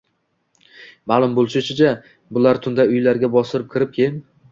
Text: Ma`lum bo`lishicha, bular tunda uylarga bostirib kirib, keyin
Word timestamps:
Ma`lum 1.11 1.35
bo`lishicha, 1.39 1.91
bular 2.37 2.61
tunda 2.67 2.87
uylarga 2.95 3.31
bostirib 3.37 3.69
kirib, 3.77 3.93
keyin 3.99 4.19